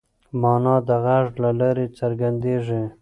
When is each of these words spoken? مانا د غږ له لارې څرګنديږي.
مانا 0.41 0.75
د 0.87 0.89
غږ 1.03 1.27
له 1.43 1.49
لارې 1.59 1.85
څرګنديږي. 1.99 2.83